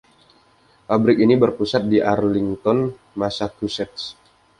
[0.89, 2.77] Pabrik ini berpusat di Arlington,
[3.19, 4.03] Massachusetts.